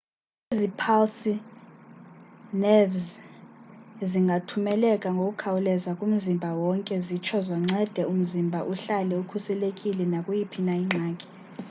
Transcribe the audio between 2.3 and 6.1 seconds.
zenevzi zingathumeleka ngokukhawuleza